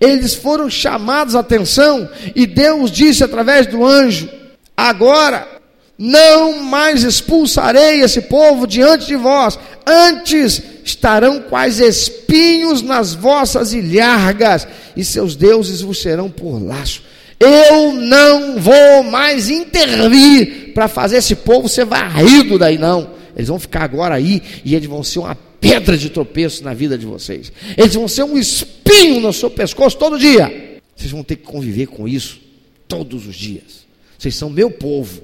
eles 0.00 0.34
foram 0.34 0.68
chamados 0.68 1.36
a 1.36 1.40
atenção 1.40 2.10
e 2.34 2.44
Deus 2.44 2.90
disse 2.90 3.22
através 3.22 3.66
do 3.68 3.84
anjo: 3.84 4.28
agora 4.76 5.57
não 5.98 6.62
mais 6.62 7.02
expulsarei 7.02 8.02
esse 8.02 8.22
povo 8.22 8.66
diante 8.66 9.06
de 9.06 9.16
vós, 9.16 9.58
antes 9.84 10.62
estarão 10.84 11.40
quais 11.40 11.80
espinhos 11.80 12.82
nas 12.82 13.14
vossas 13.14 13.72
ilhargas, 13.72 14.66
e 14.96 15.04
seus 15.04 15.34
deuses 15.34 15.80
vos 15.80 16.00
serão 16.00 16.30
por 16.30 16.62
laço. 16.62 17.02
Eu 17.40 17.92
não 17.92 18.60
vou 18.60 19.02
mais 19.02 19.48
intervir 19.48 20.72
para 20.72 20.88
fazer 20.88 21.18
esse 21.18 21.34
povo 21.34 21.68
ser 21.68 21.84
varrido 21.84 22.58
daí, 22.58 22.78
não. 22.78 23.10
Eles 23.36 23.48
vão 23.48 23.58
ficar 23.58 23.82
agora 23.82 24.14
aí 24.14 24.42
e 24.64 24.74
eles 24.74 24.88
vão 24.88 25.04
ser 25.04 25.20
uma 25.20 25.36
pedra 25.60 25.96
de 25.96 26.10
tropeço 26.10 26.64
na 26.64 26.74
vida 26.74 26.98
de 26.98 27.06
vocês. 27.06 27.52
Eles 27.76 27.94
vão 27.94 28.08
ser 28.08 28.24
um 28.24 28.36
espinho 28.36 29.20
no 29.20 29.32
seu 29.32 29.50
pescoço 29.50 29.96
todo 29.96 30.18
dia. 30.18 30.80
Vocês 30.96 31.12
vão 31.12 31.22
ter 31.22 31.36
que 31.36 31.44
conviver 31.44 31.86
com 31.86 32.08
isso 32.08 32.40
todos 32.88 33.26
os 33.26 33.36
dias. 33.36 33.86
Vocês 34.18 34.34
são 34.34 34.50
meu 34.50 34.70
povo 34.70 35.22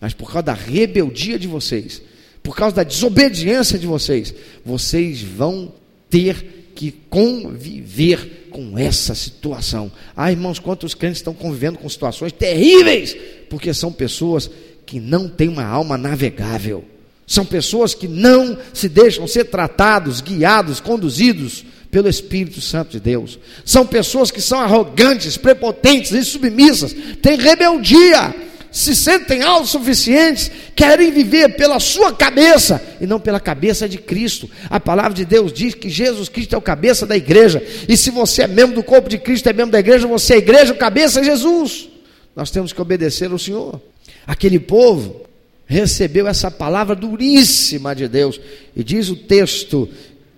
mas 0.00 0.14
por 0.14 0.26
causa 0.26 0.42
da 0.42 0.54
rebeldia 0.54 1.38
de 1.38 1.46
vocês, 1.46 2.02
por 2.42 2.54
causa 2.54 2.76
da 2.76 2.82
desobediência 2.82 3.78
de 3.78 3.86
vocês, 3.86 4.34
vocês 4.64 5.22
vão 5.22 5.72
ter 6.08 6.70
que 6.74 6.92
conviver 7.10 8.48
com 8.50 8.78
essa 8.78 9.14
situação. 9.14 9.90
Ah, 10.16 10.30
irmãos, 10.30 10.58
quantos 10.58 10.94
crentes 10.94 11.18
estão 11.18 11.34
convivendo 11.34 11.78
com 11.78 11.88
situações 11.88 12.32
terríveis, 12.32 13.16
porque 13.48 13.72
são 13.74 13.90
pessoas 13.90 14.50
que 14.84 15.00
não 15.00 15.28
têm 15.28 15.48
uma 15.48 15.64
alma 15.64 15.98
navegável. 15.98 16.84
São 17.26 17.44
pessoas 17.44 17.94
que 17.94 18.06
não 18.06 18.56
se 18.72 18.88
deixam 18.88 19.26
ser 19.26 19.46
tratados, 19.46 20.20
guiados, 20.20 20.78
conduzidos 20.78 21.64
pelo 21.90 22.08
Espírito 22.08 22.60
Santo 22.60 22.92
de 22.92 23.00
Deus. 23.00 23.38
São 23.64 23.86
pessoas 23.86 24.30
que 24.30 24.40
são 24.40 24.60
arrogantes, 24.60 25.36
prepotentes 25.36 26.12
e 26.12 26.24
submissas, 26.24 26.94
têm 27.20 27.36
rebeldia 27.36 28.45
se 28.76 28.94
sentem 28.94 29.42
autossuficientes, 29.42 30.50
querem 30.74 31.10
viver 31.10 31.56
pela 31.56 31.80
sua 31.80 32.12
cabeça 32.12 32.82
e 33.00 33.06
não 33.06 33.18
pela 33.18 33.40
cabeça 33.40 33.88
de 33.88 33.96
Cristo. 33.96 34.50
A 34.68 34.78
palavra 34.78 35.14
de 35.14 35.24
Deus 35.24 35.50
diz 35.50 35.74
que 35.74 35.88
Jesus 35.88 36.28
Cristo 36.28 36.54
é 36.54 36.58
o 36.58 36.62
cabeça 36.62 37.06
da 37.06 37.16
igreja, 37.16 37.66
e 37.88 37.96
se 37.96 38.10
você 38.10 38.42
é 38.42 38.46
membro 38.46 38.74
do 38.74 38.82
corpo 38.82 39.08
de 39.08 39.16
Cristo, 39.16 39.48
é 39.48 39.54
membro 39.54 39.72
da 39.72 39.80
igreja, 39.80 40.06
você 40.06 40.34
é 40.34 40.36
igreja, 40.36 40.74
o 40.74 40.76
cabeça 40.76 41.20
é 41.20 41.24
Jesus. 41.24 41.88
Nós 42.36 42.50
temos 42.50 42.70
que 42.70 42.82
obedecer 42.82 43.30
ao 43.30 43.38
Senhor. 43.38 43.80
Aquele 44.26 44.58
povo 44.58 45.22
recebeu 45.64 46.28
essa 46.28 46.50
palavra 46.50 46.94
duríssima 46.94 47.96
de 47.96 48.06
Deus, 48.06 48.38
e 48.76 48.84
diz 48.84 49.08
o 49.08 49.16
texto 49.16 49.88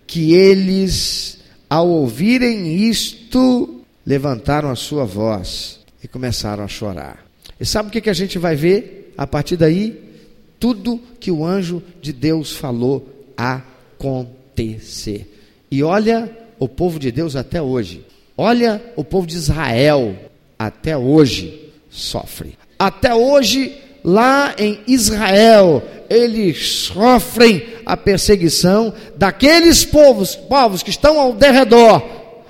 que 0.06 0.32
eles, 0.32 1.38
ao 1.68 1.88
ouvirem 1.88 2.88
isto, 2.88 3.82
levantaram 4.06 4.70
a 4.70 4.76
sua 4.76 5.04
voz 5.04 5.80
e 6.04 6.06
começaram 6.06 6.62
a 6.62 6.68
chorar. 6.68 7.27
E 7.60 7.66
sabe 7.66 7.88
o 7.88 7.92
que, 7.92 8.00
que 8.00 8.10
a 8.10 8.14
gente 8.14 8.38
vai 8.38 8.54
ver 8.54 9.12
a 9.16 9.26
partir 9.26 9.56
daí? 9.56 9.98
Tudo 10.60 11.00
que 11.20 11.30
o 11.30 11.44
anjo 11.44 11.82
de 12.00 12.12
Deus 12.12 12.52
falou 12.52 13.08
acontecer. 13.36 15.32
E 15.70 15.82
olha 15.82 16.30
o 16.58 16.68
povo 16.68 16.98
de 16.98 17.10
Deus 17.12 17.36
até 17.36 17.60
hoje. 17.60 18.04
Olha 18.36 18.82
o 18.96 19.04
povo 19.04 19.26
de 19.26 19.36
Israel 19.36 20.16
até 20.58 20.96
hoje 20.96 21.72
sofre. 21.90 22.58
Até 22.78 23.14
hoje, 23.14 23.76
lá 24.04 24.54
em 24.58 24.80
Israel, 24.86 25.82
eles 26.08 26.86
sofrem 26.86 27.66
a 27.84 27.96
perseguição 27.96 28.92
daqueles 29.16 29.84
povos, 29.84 30.36
povos 30.36 30.82
que 30.82 30.90
estão 30.90 31.18
ao 31.18 31.32
derredor, 31.32 32.02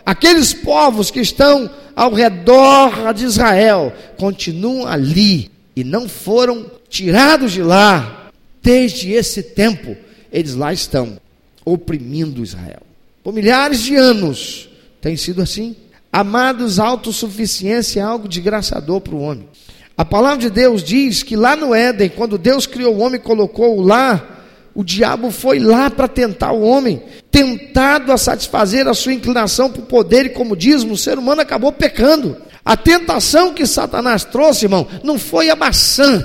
aqueles 0.04 0.52
povos 0.52 1.10
que 1.10 1.20
estão 1.20 1.70
ao 1.98 2.12
redor 2.12 3.12
de 3.12 3.24
Israel 3.24 3.92
continuam 4.16 4.86
ali 4.86 5.50
e 5.74 5.82
não 5.82 6.08
foram 6.08 6.70
tirados 6.88 7.50
de 7.50 7.60
lá. 7.60 8.30
Desde 8.62 9.10
esse 9.10 9.42
tempo, 9.42 9.96
eles 10.32 10.54
lá 10.54 10.72
estão, 10.72 11.18
oprimindo 11.64 12.40
Israel. 12.40 12.82
Por 13.24 13.34
milhares 13.34 13.82
de 13.82 13.96
anos 13.96 14.68
tem 15.00 15.16
sido 15.16 15.42
assim. 15.42 15.74
Amados, 16.12 16.78
autossuficiência 16.78 17.98
é 17.98 18.04
algo 18.04 18.28
desgraçador 18.28 19.00
para 19.00 19.16
o 19.16 19.20
homem. 19.20 19.48
A 19.96 20.04
palavra 20.04 20.38
de 20.38 20.50
Deus 20.50 20.84
diz 20.84 21.24
que 21.24 21.34
lá 21.34 21.56
no 21.56 21.74
Éden, 21.74 22.10
quando 22.10 22.38
Deus 22.38 22.64
criou 22.64 22.94
o 22.94 23.00
homem 23.00 23.18
e 23.18 23.24
colocou-o 23.24 23.82
lá, 23.82 24.37
o 24.78 24.84
diabo 24.84 25.32
foi 25.32 25.58
lá 25.58 25.90
para 25.90 26.06
tentar 26.06 26.52
o 26.52 26.62
homem, 26.62 27.02
tentado 27.32 28.12
a 28.12 28.16
satisfazer 28.16 28.86
a 28.86 28.94
sua 28.94 29.12
inclinação 29.12 29.68
para 29.68 29.82
o 29.82 29.86
poder 29.86 30.26
e 30.26 30.28
comodismo, 30.28 30.92
o 30.92 30.96
ser 30.96 31.18
humano 31.18 31.40
acabou 31.40 31.72
pecando. 31.72 32.36
A 32.64 32.76
tentação 32.76 33.52
que 33.52 33.66
Satanás 33.66 34.22
trouxe, 34.22 34.66
irmão, 34.66 34.86
não 35.02 35.18
foi 35.18 35.50
a 35.50 35.56
maçã. 35.56 36.24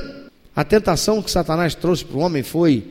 A 0.56 0.64
tentação 0.64 1.20
que 1.20 1.32
Satanás 1.32 1.74
trouxe 1.74 2.06
para 2.06 2.16
o 2.16 2.20
homem 2.20 2.44
foi: 2.44 2.86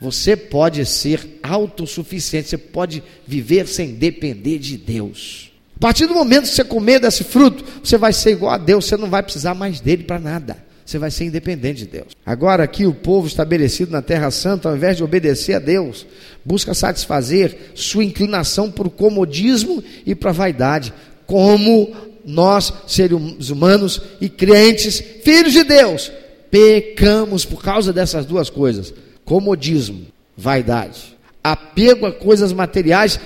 você 0.00 0.36
pode 0.36 0.84
ser 0.84 1.38
autossuficiente, 1.44 2.48
você 2.48 2.58
pode 2.58 3.00
viver 3.24 3.68
sem 3.68 3.94
depender 3.94 4.58
de 4.58 4.76
Deus. 4.76 5.52
A 5.76 5.78
partir 5.78 6.06
do 6.08 6.14
momento 6.14 6.48
que 6.48 6.56
você 6.56 6.64
comer 6.64 6.98
desse 6.98 7.22
fruto, 7.22 7.64
você 7.84 7.96
vai 7.96 8.12
ser 8.12 8.32
igual 8.32 8.54
a 8.54 8.58
Deus, 8.58 8.86
você 8.86 8.96
não 8.96 9.08
vai 9.08 9.22
precisar 9.22 9.54
mais 9.54 9.78
dele 9.78 10.02
para 10.02 10.18
nada 10.18 10.63
você 10.84 10.98
vai 10.98 11.10
ser 11.10 11.24
independente 11.24 11.78
de 11.78 11.86
Deus. 11.86 12.08
Agora, 12.26 12.62
aqui, 12.62 12.86
o 12.86 12.92
povo 12.92 13.26
estabelecido 13.26 13.90
na 13.90 14.02
Terra 14.02 14.30
Santa, 14.30 14.68
ao 14.68 14.76
invés 14.76 14.96
de 14.96 15.02
obedecer 15.02 15.54
a 15.54 15.58
Deus, 15.58 16.06
busca 16.44 16.74
satisfazer 16.74 17.72
sua 17.74 18.04
inclinação 18.04 18.70
para 18.70 18.86
o 18.86 18.90
comodismo 18.90 19.82
e 20.04 20.14
para 20.14 20.30
a 20.30 20.34
vaidade, 20.34 20.92
como 21.26 21.90
nós, 22.24 22.72
seres 22.86 23.50
humanos 23.50 24.00
e 24.20 24.28
crentes, 24.28 25.02
filhos 25.22 25.54
de 25.54 25.64
Deus, 25.64 26.12
pecamos 26.50 27.44
por 27.44 27.62
causa 27.62 27.92
dessas 27.92 28.26
duas 28.26 28.50
coisas: 28.50 28.92
comodismo, 29.24 30.06
vaidade, 30.36 31.16
apego 31.42 32.04
a 32.04 32.12
coisas 32.12 32.52
materiais, 32.52 33.18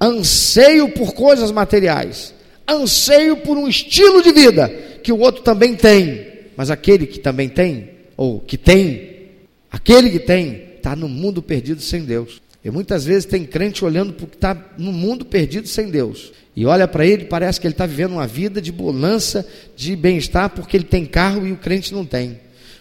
anseio 0.00 0.90
por 0.90 1.12
coisas 1.12 1.50
materiais, 1.50 2.32
anseio 2.68 3.38
por 3.38 3.56
um 3.56 3.66
estilo 3.66 4.22
de 4.22 4.30
vida 4.30 4.68
que 5.02 5.12
o 5.12 5.18
outro 5.18 5.42
também 5.42 5.74
tem 5.74 6.29
mas 6.56 6.70
aquele 6.70 7.06
que 7.06 7.18
também 7.18 7.48
tem, 7.48 7.90
ou 8.16 8.40
que 8.40 8.56
tem, 8.56 9.28
aquele 9.70 10.10
que 10.10 10.18
tem, 10.18 10.70
está 10.76 10.94
no 10.96 11.08
mundo 11.08 11.42
perdido 11.42 11.80
sem 11.80 12.04
Deus. 12.04 12.40
E 12.64 12.70
muitas 12.70 13.04
vezes 13.04 13.24
tem 13.24 13.44
crente 13.44 13.84
olhando 13.84 14.12
para 14.12 14.24
o 14.24 14.28
que 14.28 14.36
está 14.36 14.56
no 14.76 14.92
mundo 14.92 15.24
perdido 15.24 15.66
sem 15.66 15.88
Deus. 15.88 16.32
E 16.54 16.66
olha 16.66 16.86
para 16.86 17.06
ele, 17.06 17.24
parece 17.24 17.60
que 17.60 17.66
ele 17.66 17.72
está 17.74 17.86
vivendo 17.86 18.12
uma 18.12 18.26
vida 18.26 18.60
de 18.60 18.70
bonança, 18.70 19.46
de 19.74 19.96
bem-estar, 19.96 20.50
porque 20.50 20.76
ele 20.76 20.84
tem 20.84 21.06
carro 21.06 21.46
e 21.46 21.52
o 21.52 21.56
crente 21.56 21.94
não 21.94 22.04
tem. 22.04 22.38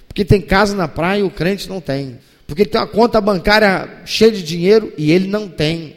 Porque 0.07 0.25
tem 0.25 0.41
casa 0.41 0.75
na 0.75 0.87
praia 0.87 1.21
e 1.21 1.23
o 1.23 1.29
crente 1.29 1.69
não 1.69 1.79
tem. 1.79 2.17
Porque 2.45 2.63
ele 2.63 2.69
tem 2.69 2.81
uma 2.81 2.87
conta 2.87 3.21
bancária 3.21 4.01
cheia 4.05 4.31
de 4.31 4.43
dinheiro 4.43 4.91
e 4.97 5.11
ele 5.11 5.27
não 5.27 5.47
tem. 5.47 5.95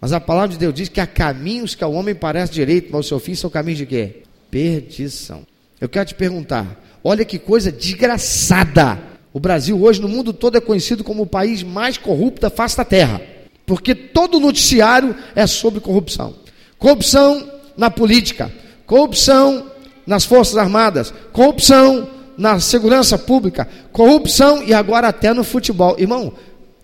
Mas 0.00 0.12
a 0.12 0.20
palavra 0.20 0.50
de 0.50 0.58
Deus 0.58 0.72
diz 0.72 0.88
que 0.88 1.00
há 1.00 1.06
caminhos 1.06 1.74
que 1.74 1.82
ao 1.82 1.92
homem 1.92 2.14
parece 2.14 2.52
direito, 2.52 2.88
mas 2.92 3.04
o 3.04 3.08
seu 3.08 3.18
fim 3.18 3.34
são 3.34 3.50
caminhos 3.50 3.78
de 3.78 3.86
quê? 3.86 4.22
Perdição. 4.50 5.44
Eu 5.80 5.88
quero 5.88 6.06
te 6.06 6.14
perguntar: 6.14 6.80
Olha 7.02 7.24
que 7.24 7.38
coisa 7.38 7.70
desgraçada. 7.70 8.98
O 9.32 9.40
Brasil 9.40 9.80
hoje 9.80 10.00
no 10.00 10.08
mundo 10.08 10.32
todo 10.32 10.56
é 10.56 10.60
conhecido 10.60 11.04
como 11.04 11.22
o 11.22 11.26
país 11.26 11.62
mais 11.62 11.96
corrupto 11.96 12.40
da 12.40 12.50
face 12.50 12.76
da 12.76 12.84
terra, 12.84 13.20
porque 13.66 13.94
todo 13.94 14.40
noticiário 14.40 15.14
é 15.34 15.46
sobre 15.46 15.80
corrupção. 15.80 16.34
Corrupção 16.78 17.48
na 17.76 17.90
política, 17.90 18.50
corrupção 18.86 19.70
nas 20.06 20.24
Forças 20.24 20.56
Armadas, 20.56 21.12
corrupção 21.32 22.08
na 22.36 22.58
segurança 22.60 23.18
pública, 23.18 23.68
corrupção 23.92 24.62
e 24.62 24.72
agora 24.72 25.08
até 25.08 25.34
no 25.34 25.44
futebol. 25.44 25.96
Irmão, 25.98 26.32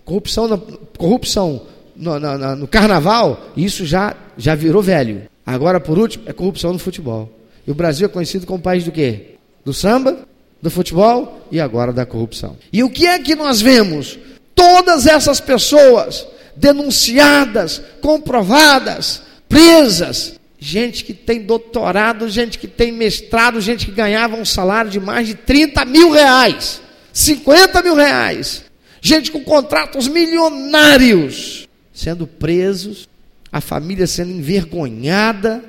corrupção, 0.03 0.47
na, 0.47 0.59
corrupção 0.97 1.61
no, 1.95 2.19
no, 2.19 2.55
no 2.55 2.67
carnaval, 2.67 3.51
isso 3.55 3.85
já, 3.85 4.15
já 4.37 4.53
virou 4.53 4.81
velho. 4.81 5.23
Agora, 5.45 5.79
por 5.79 5.97
último, 5.97 6.25
é 6.27 6.33
corrupção 6.33 6.73
no 6.73 6.79
futebol. 6.79 7.29
E 7.65 7.71
o 7.71 7.75
Brasil 7.75 8.05
é 8.05 8.09
conhecido 8.09 8.45
como 8.45 8.61
país 8.61 8.83
do 8.83 8.91
quê? 8.91 9.34
Do 9.65 9.73
samba, 9.73 10.19
do 10.61 10.69
futebol 10.69 11.47
e 11.51 11.59
agora 11.59 11.91
da 11.91 12.05
corrupção. 12.05 12.55
E 12.71 12.83
o 12.83 12.89
que 12.89 13.07
é 13.07 13.19
que 13.19 13.35
nós 13.35 13.59
vemos? 13.59 14.17
Todas 14.53 15.07
essas 15.07 15.41
pessoas 15.41 16.25
denunciadas, 16.55 17.81
comprovadas, 17.99 19.23
presas, 19.49 20.39
gente 20.57 21.03
que 21.03 21.13
tem 21.13 21.41
doutorado, 21.41 22.29
gente 22.29 22.57
que 22.57 22.67
tem 22.67 22.91
mestrado, 22.91 23.59
gente 23.59 23.85
que 23.85 23.91
ganhava 23.91 24.37
um 24.37 24.45
salário 24.45 24.89
de 24.89 24.99
mais 24.99 25.27
de 25.27 25.35
30 25.35 25.83
mil 25.85 26.11
reais, 26.11 26.81
50 27.11 27.81
mil 27.81 27.95
reais, 27.95 28.63
gente 29.01 29.31
com 29.31 29.43
contratos 29.43 30.07
milionários, 30.07 31.67
sendo 31.93 32.25
presos, 32.25 33.09
a 33.51 33.59
família 33.59 34.07
sendo 34.07 34.31
envergonhada, 34.31 35.63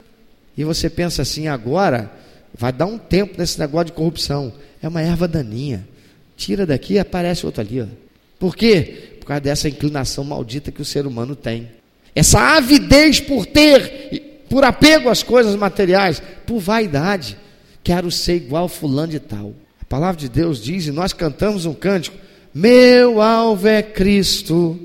e 0.56 0.64
você 0.64 0.88
pensa 0.88 1.22
assim, 1.22 1.48
agora 1.48 2.10
Vai 2.58 2.72
dar 2.72 2.86
um 2.86 2.98
tempo 2.98 3.34
nesse 3.38 3.58
negócio 3.58 3.86
de 3.86 3.92
corrupção. 3.92 4.52
É 4.82 4.88
uma 4.88 5.02
erva 5.02 5.28
daninha. 5.28 5.86
Tira 6.36 6.66
daqui 6.66 6.94
e 6.94 6.98
aparece 6.98 7.44
outro 7.44 7.60
ali. 7.60 7.80
Ó. 7.80 7.86
Por 8.38 8.56
quê? 8.56 9.16
Por 9.20 9.26
causa 9.26 9.40
dessa 9.40 9.68
inclinação 9.68 10.24
maldita 10.24 10.72
que 10.72 10.82
o 10.82 10.84
ser 10.84 11.06
humano 11.06 11.34
tem. 11.34 11.68
Essa 12.14 12.56
avidez 12.56 13.20
por 13.20 13.44
ter, 13.44 14.44
por 14.48 14.64
apego 14.64 15.08
às 15.08 15.22
coisas 15.22 15.54
materiais, 15.54 16.22
por 16.46 16.58
vaidade. 16.58 17.36
Quero 17.84 18.10
ser 18.10 18.36
igual 18.36 18.68
fulano 18.68 19.12
de 19.12 19.20
tal. 19.20 19.52
A 19.80 19.84
palavra 19.84 20.20
de 20.20 20.28
Deus 20.28 20.62
diz, 20.62 20.86
e 20.86 20.92
nós 20.92 21.12
cantamos 21.12 21.66
um 21.66 21.74
cântico: 21.74 22.16
Meu 22.54 23.20
alvo 23.20 23.68
é 23.68 23.82
Cristo, 23.82 24.80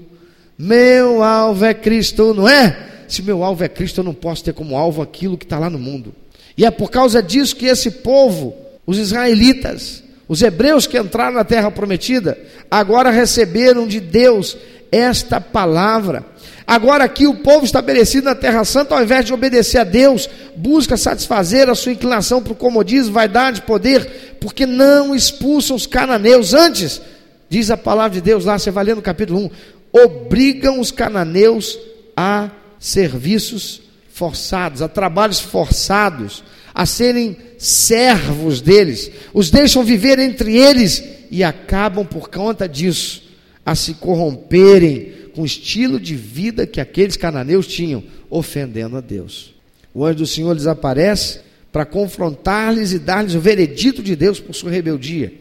meu 0.57 1.23
alvo 1.23 1.65
é 1.65 1.73
Cristo, 1.73 2.33
não 2.33 2.47
é? 2.47 2.89
Se 3.07 3.21
meu 3.23 3.43
alvo 3.43 3.63
é 3.63 3.67
Cristo, 3.67 4.01
eu 4.01 4.03
não 4.03 4.13
posso 4.13 4.43
ter 4.43 4.53
como 4.53 4.77
alvo 4.77 5.01
aquilo 5.01 5.37
que 5.37 5.45
está 5.45 5.57
lá 5.57 5.69
no 5.69 5.79
mundo. 5.79 6.13
E 6.61 6.65
é 6.65 6.69
por 6.69 6.91
causa 6.91 7.23
disso 7.23 7.55
que 7.55 7.65
esse 7.65 7.89
povo, 7.89 8.55
os 8.85 8.99
israelitas, 8.99 10.03
os 10.27 10.43
hebreus 10.43 10.85
que 10.85 10.95
entraram 10.95 11.33
na 11.33 11.43
terra 11.43 11.71
prometida, 11.71 12.37
agora 12.69 13.09
receberam 13.09 13.87
de 13.87 13.99
Deus 13.99 14.55
esta 14.91 15.41
palavra. 15.41 16.23
Agora 16.67 17.03
aqui 17.03 17.25
o 17.25 17.37
povo 17.37 17.65
estabelecido 17.65 18.25
na 18.25 18.35
Terra 18.35 18.63
Santa, 18.63 18.93
ao 18.93 19.01
invés 19.01 19.25
de 19.25 19.33
obedecer 19.33 19.79
a 19.79 19.83
Deus, 19.83 20.29
busca 20.55 20.95
satisfazer 20.95 21.67
a 21.67 21.73
sua 21.73 21.93
inclinação 21.93 22.43
para 22.43 22.53
o 22.53 22.55
comodismo, 22.55 23.13
vaidade, 23.13 23.63
poder, 23.63 24.37
porque 24.39 24.67
não 24.67 25.15
expulsam 25.15 25.75
os 25.75 25.87
cananeus. 25.87 26.53
Antes, 26.53 27.01
diz 27.49 27.71
a 27.71 27.75
palavra 27.75 28.11
de 28.11 28.21
Deus 28.21 28.45
lá, 28.45 28.59
você 28.59 28.69
vai 28.69 28.83
ler 28.83 28.95
no 28.95 29.01
capítulo 29.01 29.39
1, 29.39 29.49
obrigam 29.91 30.79
os 30.79 30.91
cananeus 30.91 31.79
a 32.15 32.51
serviços 32.79 33.81
forçados, 34.13 34.83
a 34.83 34.87
trabalhos 34.87 35.39
forçados, 35.39 36.43
a 36.73 36.85
serem 36.85 37.37
servos 37.57 38.61
deles, 38.61 39.11
os 39.33 39.49
deixam 39.49 39.83
viver 39.83 40.19
entre 40.19 40.57
eles 40.57 41.03
e 41.29 41.43
acabam 41.43 42.05
por 42.05 42.29
conta 42.29 42.67
disso 42.67 43.23
a 43.65 43.75
se 43.75 43.93
corromperem 43.95 45.13
com 45.33 45.43
o 45.43 45.45
estilo 45.45 45.99
de 45.99 46.15
vida 46.15 46.67
que 46.67 46.81
aqueles 46.81 47.15
cananeus 47.15 47.67
tinham, 47.67 48.03
ofendendo 48.29 48.97
a 48.97 49.01
Deus. 49.01 49.53
O 49.93 50.05
anjo 50.05 50.19
do 50.19 50.27
Senhor 50.27 50.53
lhes 50.53 50.67
aparece 50.67 51.39
para 51.71 51.85
confrontar-lhes 51.85 52.91
e 52.91 52.99
dar-lhes 52.99 53.35
o 53.35 53.39
veredito 53.39 54.01
de 54.03 54.15
Deus 54.15 54.39
por 54.39 54.53
sua 54.53 54.71
rebeldia. 54.71 55.33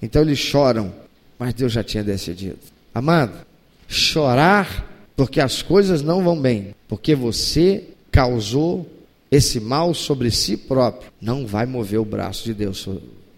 Então 0.00 0.22
eles 0.22 0.38
choram, 0.38 0.94
mas 1.38 1.54
Deus 1.54 1.72
já 1.72 1.82
tinha 1.82 2.02
decidido. 2.02 2.58
Amado, 2.94 3.34
chorar 3.88 4.90
porque 5.16 5.40
as 5.40 5.62
coisas 5.62 6.02
não 6.02 6.22
vão 6.22 6.40
bem, 6.40 6.74
porque 6.88 7.14
você 7.14 7.84
causou 8.10 8.88
esse 9.30 9.60
mal 9.60 9.94
sobre 9.94 10.30
si 10.30 10.56
próprio, 10.56 11.10
não 11.20 11.46
vai 11.46 11.66
mover 11.66 11.98
o 11.98 12.04
braço 12.04 12.44
de 12.44 12.54
Deus 12.54 12.88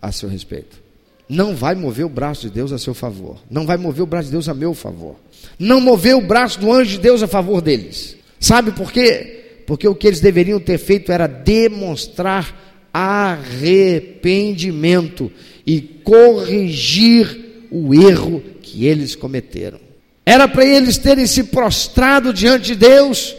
a 0.00 0.12
seu 0.12 0.28
respeito. 0.28 0.86
Não 1.28 1.56
vai 1.56 1.74
mover 1.74 2.06
o 2.06 2.08
braço 2.08 2.42
de 2.42 2.50
Deus 2.50 2.70
a 2.72 2.78
seu 2.78 2.94
favor. 2.94 3.38
Não 3.50 3.66
vai 3.66 3.76
mover 3.76 4.02
o 4.02 4.06
braço 4.06 4.26
de 4.26 4.32
Deus 4.32 4.48
a 4.48 4.54
meu 4.54 4.72
favor. 4.74 5.16
Não 5.58 5.80
mover 5.80 6.14
o 6.14 6.20
braço 6.20 6.60
do 6.60 6.72
anjo 6.72 6.92
de 6.92 6.98
Deus 6.98 7.20
a 7.22 7.26
favor 7.26 7.60
deles. 7.60 8.16
Sabe 8.38 8.70
por 8.72 8.92
quê? 8.92 9.62
Porque 9.66 9.88
o 9.88 9.94
que 9.94 10.06
eles 10.06 10.20
deveriam 10.20 10.60
ter 10.60 10.78
feito 10.78 11.10
era 11.10 11.26
demonstrar 11.26 12.64
arrependimento 12.92 15.32
e 15.66 15.80
corrigir 15.80 17.66
o 17.70 17.92
erro 17.92 18.40
que 18.62 18.86
eles 18.86 19.16
cometeram. 19.16 19.80
Era 20.24 20.46
para 20.46 20.64
eles 20.64 20.96
terem 20.96 21.26
se 21.26 21.42
prostrado 21.44 22.32
diante 22.32 22.66
de 22.66 22.76
Deus 22.76 23.34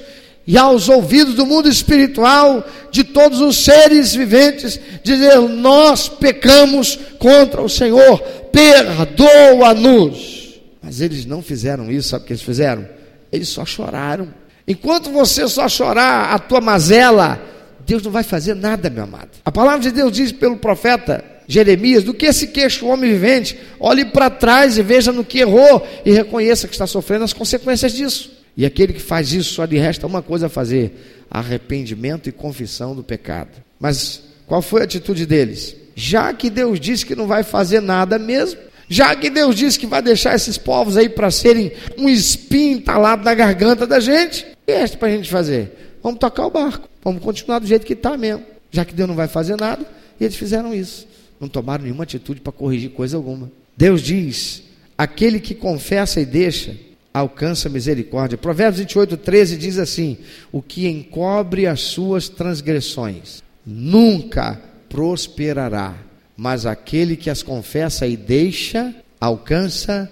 e 0.48 0.58
aos 0.58 0.88
ouvidos 0.88 1.36
do 1.36 1.46
mundo 1.46 1.68
espiritual, 1.68 2.66
de 2.90 3.04
todos 3.04 3.42
os 3.42 3.58
seres 3.66 4.16
viventes, 4.16 4.80
dizer: 5.04 5.38
Nós 5.40 6.08
pecamos 6.08 6.98
contra 7.20 7.62
o 7.62 7.68
Senhor, 7.68 8.18
perdoa-nos. 8.52 10.38
Mas 10.82 11.02
eles 11.02 11.26
não 11.26 11.42
fizeram 11.42 11.92
isso, 11.92 12.08
sabe 12.08 12.24
o 12.24 12.28
que 12.28 12.32
eles 12.32 12.42
fizeram? 12.42 12.88
Eles 13.30 13.50
só 13.50 13.66
choraram. 13.66 14.34
Enquanto 14.66 15.12
você 15.12 15.46
só 15.50 15.68
chorar 15.68 16.34
a 16.34 16.40
tua 16.40 16.62
mazela, 16.62 17.42
Deus 17.86 18.02
não 18.02 18.12
vai 18.12 18.24
fazer 18.24 18.56
nada, 18.56 18.90
meu 18.90 19.04
amado. 19.04 19.32
A 19.44 19.52
palavra 19.52 19.82
de 19.82 19.92
Deus 19.92 20.14
diz 20.14 20.32
pelo 20.32 20.56
profeta 20.56 21.26
Jeremias: 21.46 22.06
do 22.06 22.14
que 22.14 22.32
se 22.32 22.48
queixa 22.48 22.86
o 22.86 22.88
homem 22.88 23.12
vivente, 23.12 23.60
olhe 23.82 24.06
para 24.06 24.30
trás 24.30 24.78
e 24.78 24.82
veja 24.82 25.12
no 25.12 25.26
que 25.26 25.40
errou 25.40 25.86
e 26.06 26.12
reconheça 26.12 26.70
que 26.70 26.74
está 26.74 26.88
sofrendo 26.88 27.26
as 27.26 27.34
consequências 27.34 27.92
disso. 27.92 28.37
E 28.58 28.66
aquele 28.66 28.92
que 28.92 29.00
faz 29.00 29.32
isso 29.32 29.54
só 29.54 29.64
lhe 29.64 29.78
resta 29.78 30.08
uma 30.08 30.22
coisa 30.22 30.48
a 30.48 30.50
fazer: 30.50 31.26
arrependimento 31.30 32.28
e 32.28 32.32
confissão 32.32 32.96
do 32.96 33.04
pecado. 33.04 33.52
Mas 33.80 34.24
qual 34.48 34.62
foi 34.62 34.82
a 34.82 34.84
atitude 34.86 35.26
deles? 35.26 35.76
Já 35.96 36.34
que 36.34 36.50
Deus 36.50 36.80
disse 36.80 37.06
que 37.06 37.16
não 37.16 37.28
vai 37.28 37.44
fazer 37.44 37.80
nada 37.80 38.18
mesmo, 38.18 38.60
já 38.90 39.16
que 39.16 39.30
Deus 39.30 39.56
disse 39.56 39.78
que 39.78 39.88
vai 39.88 40.02
deixar 40.02 40.36
esses 40.36 40.58
povos 40.58 40.98
aí 40.98 41.08
para 41.08 41.30
serem 41.30 41.72
um 41.98 42.10
espinho 42.10 42.78
entalado 42.78 43.24
na 43.24 43.34
garganta 43.34 43.86
da 43.86 44.00
gente, 44.00 44.44
o 44.44 44.66
que 44.66 44.72
é 44.72 44.88
para 44.88 45.08
a 45.08 45.12
gente 45.12 45.30
fazer? 45.30 45.98
Vamos 46.02 46.20
tocar 46.20 46.48
o 46.48 46.52
barco, 46.52 46.90
vamos 47.04 47.22
continuar 47.22 47.60
do 47.60 47.68
jeito 47.68 47.86
que 47.86 47.94
está 47.94 48.18
mesmo. 48.18 48.44
Já 48.72 48.84
que 48.84 48.94
Deus 48.94 49.08
não 49.08 49.16
vai 49.16 49.28
fazer 49.28 49.56
nada, 49.56 49.86
e 50.20 50.24
eles 50.24 50.36
fizeram 50.36 50.74
isso 50.74 51.08
não 51.40 51.48
tomaram 51.48 51.84
nenhuma 51.84 52.04
atitude 52.04 52.42
para 52.42 52.52
corrigir 52.52 52.92
coisa 52.92 53.18
alguma. 53.18 53.52
Deus 53.76 54.02
diz: 54.02 54.64
aquele 54.98 55.40
que 55.40 55.54
confessa 55.54 56.20
e 56.20 56.26
deixa, 56.26 56.76
alcança 57.18 57.70
misericórdia. 57.70 58.38
Provérbios 58.38 58.80
28, 58.80 59.18
13 59.18 59.58
diz 59.58 59.78
assim: 59.78 60.18
o 60.52 60.62
que 60.62 60.88
encobre 60.88 61.68
as 61.68 61.82
suas 61.82 62.30
transgressões 62.30 63.44
nunca 63.66 64.62
prosperará, 64.90 65.96
mas 66.36 66.66
aquele 66.66 67.16
que 67.16 67.30
as 67.30 67.44
confessa 67.44 68.08
e 68.08 68.16
deixa, 68.16 68.96
alcança 69.20 70.10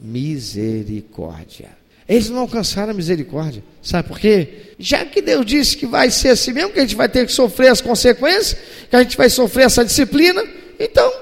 misericórdia. 0.00 1.78
Eles 2.08 2.30
não 2.30 2.40
alcançaram 2.40 2.90
a 2.90 2.94
misericórdia. 2.94 3.62
Sabe 3.82 4.08
por 4.08 4.18
quê? 4.18 4.72
Já 4.78 5.04
que 5.04 5.20
Deus 5.20 5.44
disse 5.44 5.76
que 5.76 5.86
vai 5.86 6.10
ser 6.10 6.30
assim 6.30 6.52
mesmo, 6.52 6.72
que 6.72 6.78
a 6.78 6.82
gente 6.82 6.96
vai 6.96 7.08
ter 7.08 7.26
que 7.26 7.32
sofrer 7.32 7.68
as 7.68 7.82
consequências, 7.82 8.56
que 8.88 8.96
a 8.96 9.02
gente 9.02 9.16
vai 9.16 9.28
sofrer 9.28 9.66
essa 9.66 9.84
disciplina, 9.84 10.42
então, 10.78 11.12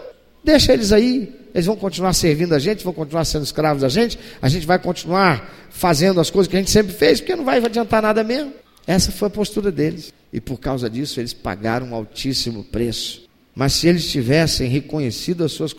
deixa 0.44 0.72
eles 0.72 0.92
aí, 0.92 1.32
eles 1.56 1.64
vão 1.64 1.74
continuar 1.74 2.12
servindo 2.12 2.54
a 2.54 2.58
gente, 2.58 2.84
vão 2.84 2.92
continuar 2.92 3.24
sendo 3.24 3.42
escravos 3.42 3.80
da 3.80 3.88
gente, 3.88 4.18
a 4.42 4.48
gente 4.48 4.66
vai 4.66 4.78
continuar 4.78 5.50
fazendo 5.70 6.20
as 6.20 6.28
coisas 6.28 6.50
que 6.50 6.54
a 6.54 6.58
gente 6.58 6.70
sempre 6.70 6.92
fez, 6.92 7.18
porque 7.18 7.34
não 7.34 7.46
vai 7.46 7.64
adiantar 7.64 8.02
nada 8.02 8.22
mesmo. 8.22 8.52
Essa 8.86 9.10
foi 9.10 9.28
a 9.28 9.30
postura 9.30 9.72
deles. 9.72 10.12
E 10.30 10.38
por 10.38 10.60
causa 10.60 10.90
disso, 10.90 11.18
eles 11.18 11.32
pagaram 11.32 11.86
um 11.86 11.94
altíssimo 11.94 12.62
preço. 12.62 13.26
Mas 13.54 13.72
se 13.72 13.88
eles 13.88 14.06
tivessem 14.06 14.68
reconhecido 14.68 15.44
as 15.44 15.52
suas 15.52 15.74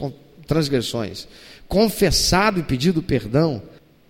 transgressões, 0.48 1.28
confessado 1.68 2.60
e 2.60 2.64
pedido 2.64 3.04
perdão, 3.04 3.62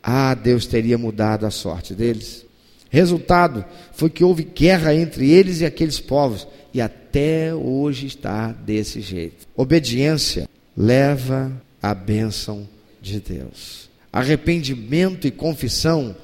ah, 0.01 0.33
Deus 0.35 0.67
teria 0.67 0.97
mudado 0.97 1.45
a 1.45 1.51
sorte 1.51 1.93
deles. 1.93 2.45
Resultado 2.89 3.65
foi 3.91 4.09
que 4.09 4.23
houve 4.23 4.45
guerra 4.45 4.95
entre 4.95 5.29
eles 5.29 5.59
e 5.59 5.65
aqueles 5.65 5.99
povos, 5.99 6.47
e 6.73 6.79
até 6.79 7.53
hoje 7.53 8.07
está 8.07 8.53
desse 8.53 9.01
jeito. 9.01 9.45
Obediência 9.53 10.47
leva 10.77 11.51
a 11.81 11.95
bênção 11.95 12.67
de 13.01 13.19
Deus. 13.19 13.89
Arrependimento 14.13 15.27
e 15.27 15.31
confissão 15.31 16.15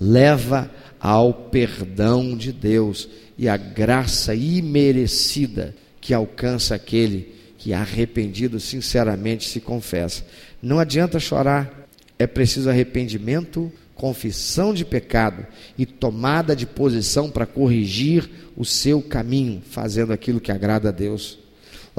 leva 0.00 0.70
ao 0.98 1.32
perdão 1.32 2.36
de 2.36 2.52
Deus 2.52 3.08
e 3.38 3.48
à 3.48 3.56
graça 3.56 4.34
imerecida 4.34 5.74
que 6.00 6.12
alcança 6.12 6.74
aquele 6.74 7.34
que 7.56 7.72
arrependido 7.72 8.58
sinceramente 8.58 9.48
se 9.48 9.60
confessa. 9.60 10.24
Não 10.62 10.78
adianta 10.78 11.20
chorar, 11.20 11.88
é 12.18 12.26
preciso 12.26 12.68
arrependimento, 12.68 13.70
confissão 13.94 14.72
de 14.72 14.84
pecado 14.84 15.46
e 15.76 15.84
tomada 15.84 16.56
de 16.56 16.66
posição 16.66 17.30
para 17.30 17.46
corrigir 17.46 18.28
o 18.56 18.64
seu 18.64 19.02
caminho, 19.02 19.62
fazendo 19.70 20.12
aquilo 20.12 20.40
que 20.40 20.50
agrada 20.50 20.88
a 20.88 20.92
Deus. 20.92 21.38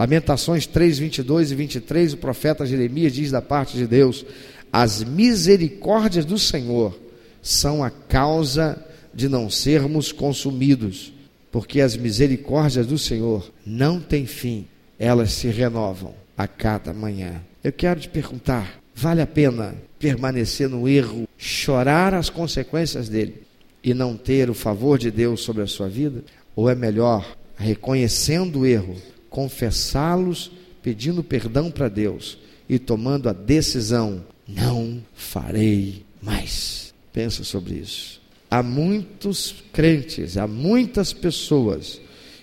Lamentações 0.01 0.65
3, 0.65 0.97
22 0.97 1.51
e 1.51 1.55
23, 1.55 2.13
o 2.13 2.17
profeta 2.17 2.65
Jeremias 2.65 3.13
diz 3.13 3.29
da 3.29 3.39
parte 3.39 3.77
de 3.77 3.85
Deus: 3.85 4.25
As 4.73 5.03
misericórdias 5.03 6.25
do 6.25 6.39
Senhor 6.39 6.99
são 7.39 7.83
a 7.83 7.91
causa 7.91 8.83
de 9.13 9.29
não 9.29 9.47
sermos 9.47 10.11
consumidos, 10.11 11.13
porque 11.51 11.79
as 11.81 11.95
misericórdias 11.95 12.87
do 12.87 12.97
Senhor 12.97 13.51
não 13.63 13.99
têm 13.99 14.25
fim, 14.25 14.65
elas 14.97 15.33
se 15.33 15.49
renovam 15.49 16.15
a 16.35 16.47
cada 16.47 16.91
manhã. 16.91 17.39
Eu 17.63 17.71
quero 17.71 17.99
te 17.99 18.09
perguntar: 18.09 18.81
vale 18.95 19.21
a 19.21 19.27
pena 19.27 19.75
permanecer 19.99 20.67
no 20.67 20.89
erro, 20.89 21.27
chorar 21.37 22.15
as 22.15 22.27
consequências 22.27 23.07
dele 23.07 23.43
e 23.83 23.93
não 23.93 24.17
ter 24.17 24.49
o 24.49 24.55
favor 24.55 24.97
de 24.97 25.11
Deus 25.11 25.41
sobre 25.41 25.61
a 25.61 25.67
sua 25.67 25.87
vida? 25.87 26.23
Ou 26.55 26.67
é 26.67 26.73
melhor, 26.73 27.37
reconhecendo 27.55 28.61
o 28.61 28.65
erro, 28.65 28.95
confessá-los, 29.31 30.51
pedindo 30.83 31.23
perdão 31.23 31.71
para 31.71 31.89
Deus 31.89 32.37
e 32.69 32.77
tomando 32.77 33.27
a 33.27 33.33
decisão: 33.33 34.23
não 34.47 35.01
farei 35.15 36.05
mais? 36.21 36.93
Pensa 37.11 37.43
sobre 37.43 37.75
isso. 37.75 38.21
Há 38.49 38.61
muitos 38.61 39.55
crentes, 39.73 40.37
há 40.37 40.45
muitas 40.45 41.13
pessoas 41.13 41.99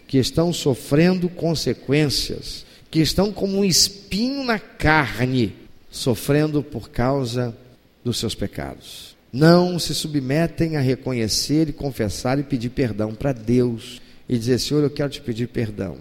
que 0.06 0.16
estão 0.16 0.52
sofrendo 0.52 1.28
consequências, 1.28 2.64
que 2.90 2.98
estão 2.98 3.30
como 3.30 3.58
um 3.58 3.64
espinho 3.64 4.42
na 4.42 4.58
carne 4.58 5.54
sofrendo 5.90 6.62
por 6.62 6.88
causa 6.88 7.54
dos 8.02 8.18
seus 8.18 8.34
pecados. 8.34 9.16
Não 9.30 9.78
se 9.78 9.94
submetem 9.94 10.76
a 10.76 10.80
reconhecer 10.80 11.68
e 11.68 11.72
confessar 11.74 12.38
e 12.38 12.42
pedir 12.42 12.70
perdão 12.70 13.14
para 13.14 13.32
Deus 13.32 14.00
e 14.26 14.38
dizer: 14.38 14.58
Senhor, 14.58 14.82
eu 14.82 14.90
quero 14.90 15.10
te 15.10 15.20
pedir 15.20 15.48
perdão. 15.48 15.98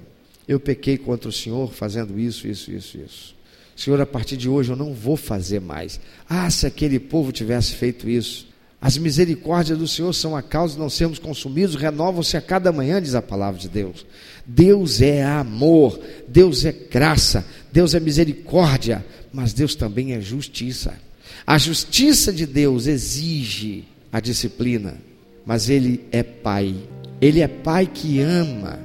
Eu 0.47 0.59
pequei 0.59 0.97
contra 0.97 1.29
o 1.29 1.33
Senhor 1.33 1.71
fazendo 1.71 2.19
isso, 2.19 2.47
isso, 2.47 2.71
isso, 2.71 2.97
isso. 2.97 3.35
Senhor, 3.75 3.99
a 4.01 4.05
partir 4.05 4.37
de 4.37 4.49
hoje 4.49 4.71
eu 4.71 4.75
não 4.75 4.93
vou 4.93 5.15
fazer 5.15 5.59
mais. 5.59 5.99
Ah, 6.27 6.49
se 6.49 6.65
aquele 6.65 6.99
povo 6.99 7.31
tivesse 7.31 7.73
feito 7.73 8.09
isso. 8.09 8.47
As 8.79 8.97
misericórdias 8.97 9.77
do 9.77 9.87
Senhor 9.87 10.13
são 10.13 10.35
a 10.35 10.41
causa 10.41 10.75
de 10.75 10.79
não 10.79 10.89
sermos 10.89 11.17
consumidos, 11.17 11.75
renovam-se 11.75 12.37
a 12.37 12.41
cada 12.41 12.71
manhã, 12.71 13.01
diz 13.01 13.15
a 13.15 13.21
palavra 13.21 13.59
de 13.59 13.67
Deus. 13.67 14.05
Deus 14.45 15.01
é 15.01 15.23
amor, 15.23 15.99
Deus 16.27 16.63
é 16.63 16.71
graça, 16.71 17.45
Deus 17.71 17.95
é 17.95 17.99
misericórdia 17.99 19.03
mas 19.37 19.53
Deus 19.53 19.75
também 19.75 20.13
é 20.13 20.19
justiça. 20.19 20.99
A 21.45 21.59
justiça 21.59 22.33
de 22.33 22.47
Deus 22.47 22.87
exige 22.87 23.83
a 24.11 24.19
disciplina, 24.19 24.97
mas 25.45 25.69
Ele 25.69 26.03
é 26.11 26.23
Pai. 26.23 26.75
Ele 27.21 27.41
é 27.41 27.47
Pai 27.47 27.85
que 27.85 28.19
ama, 28.19 28.79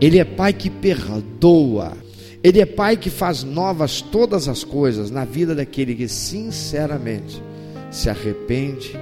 Ele 0.00 0.18
é 0.18 0.24
Pai 0.24 0.52
que 0.52 0.70
perdoa, 0.70 1.96
Ele 2.42 2.60
é 2.60 2.66
Pai 2.66 2.96
que 2.96 3.10
faz 3.10 3.42
novas 3.42 4.00
todas 4.00 4.46
as 4.46 4.62
coisas 4.62 5.10
na 5.10 5.24
vida 5.24 5.54
daquele 5.54 5.94
que 5.94 6.06
sinceramente 6.06 7.42
se 7.90 8.08
arrepende, 8.08 8.92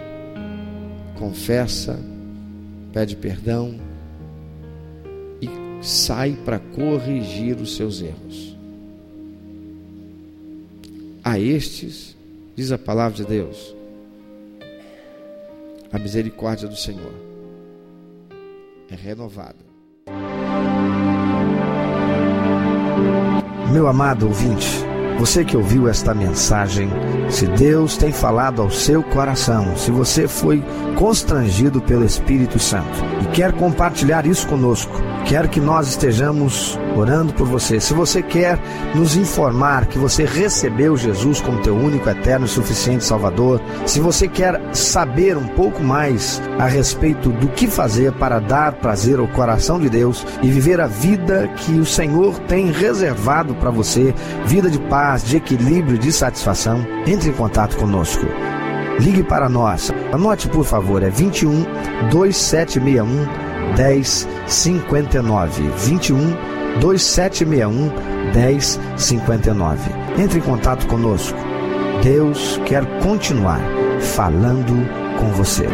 confessa, 1.18 1.98
pede 2.92 3.14
perdão 3.16 3.78
e 5.40 5.48
sai 5.82 6.38
para 6.44 6.59
corrigir 6.59 7.56
os 7.56 7.76
seus 7.76 8.00
erros. 8.00 8.56
A 11.22 11.38
estes, 11.38 12.16
diz 12.54 12.72
a 12.72 12.78
palavra 12.78 13.16
de 13.16 13.24
Deus, 13.24 13.74
a 15.92 15.98
misericórdia 15.98 16.68
do 16.68 16.76
Senhor 16.76 17.12
é 18.88 18.94
renovada. 18.94 19.65
Meu 23.72 23.88
amado 23.88 24.26
ouvinte, 24.26 24.85
Você 25.18 25.44
que 25.44 25.57
ouviu 25.57 25.88
esta 25.88 26.14
mensagem, 26.14 26.90
se 27.31 27.46
Deus 27.46 27.96
tem 27.96 28.12
falado 28.12 28.61
ao 28.61 28.70
seu 28.70 29.02
coração, 29.02 29.74
se 29.74 29.90
você 29.90 30.29
foi 30.29 30.62
constrangido 30.94 31.81
pelo 31.81 32.05
Espírito 32.05 32.59
Santo 32.59 33.02
e 33.22 33.26
quer 33.35 33.52
compartilhar 33.52 34.26
isso 34.26 34.46
conosco, 34.46 34.92
quer 35.24 35.48
que 35.48 35.59
nós 35.59 35.88
estejamos 35.88 36.79
orando 36.98 37.32
por 37.32 37.46
você. 37.46 37.80
Se 37.80 37.94
você 37.94 38.22
quer 38.22 38.59
nos 38.94 39.16
informar 39.16 39.87
que 39.87 39.98
você 39.98 40.24
recebeu 40.24 40.96
Jesus 40.96 41.40
como 41.40 41.61
teu 41.62 41.76
único, 41.76 42.09
eterno 42.09 42.46
e 42.46 42.48
suficiente 42.48 43.04
Salvador, 43.04 43.61
se 43.85 44.00
você 44.00 44.28
quer 44.28 44.61
saber 44.74 45.37
um 45.37 45.46
pouco 45.48 45.82
mais 45.82 46.40
a 46.59 46.66
respeito 46.66 47.30
do 47.30 47.48
que 47.48 47.66
fazer 47.66 48.12
para 48.12 48.38
dar 48.40 48.72
prazer 48.74 49.18
ao 49.18 49.28
coração 49.28 49.78
de 49.78 49.88
Deus 49.88 50.26
e 50.42 50.48
viver 50.48 50.80
a 50.80 50.87
vida 50.87 51.48
que 51.56 51.72
o 51.72 51.85
Senhor 51.85 52.38
tem 52.40 52.70
reservado 52.70 53.54
para 53.54 53.70
você, 53.70 54.14
vida 54.44 54.70
de 54.70 54.78
paz, 54.78 55.24
de 55.24 55.37
equilíbrio, 55.37 55.98
de 55.98 56.12
satisfação, 56.12 56.87
entre 57.06 57.30
em 57.30 57.32
contato 57.32 57.76
conosco. 57.76 58.26
Ligue 58.98 59.22
para 59.22 59.48
nós. 59.48 59.92
Anote, 60.12 60.48
por 60.48 60.64
favor, 60.64 61.02
é 61.02 61.11
21 61.11 61.64
2761 62.11 63.26
1059 63.76 65.70
21 65.76 66.65
2761 66.80 67.90
1059. 68.34 69.90
Entre 70.18 70.38
em 70.38 70.42
contato 70.42 70.86
conosco. 70.86 71.38
Deus 72.02 72.60
quer 72.66 72.84
continuar 73.00 73.60
falando 74.00 74.74
com 75.18 75.30
você. 75.32 75.66